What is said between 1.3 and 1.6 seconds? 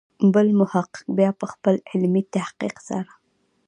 په